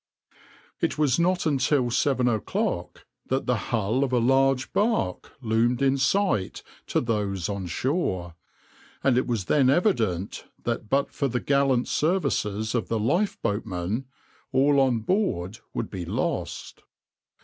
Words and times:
\par 0.79 0.87
\vs 0.89 0.89
{\noindent} 0.89 0.91
It 0.93 0.97
was 0.97 1.19
not 1.19 1.45
until 1.45 1.91
seven 1.91 2.27
o'clock 2.27 3.05
that 3.27 3.45
the 3.45 3.55
hull 3.69 4.03
of 4.03 4.11
a 4.11 4.17
large 4.17 4.73
barque 4.73 5.31
loomed 5.43 5.83
in 5.83 5.95
sight 5.99 6.63
to 6.87 6.99
those 7.01 7.47
on 7.47 7.67
shore, 7.67 8.33
and 9.03 9.15
it 9.15 9.27
was 9.27 9.45
then 9.45 9.69
evident 9.69 10.45
that 10.63 10.89
but 10.89 11.11
for 11.11 11.27
the 11.27 11.39
gallant 11.39 11.87
services 11.87 12.73
of 12.73 12.87
the 12.87 12.97
lifeboatmen 12.99 14.05
all 14.51 14.79
on 14.79 15.01
board 15.01 15.59
would 15.71 15.91
be 15.91 16.03
lost. 16.05 16.81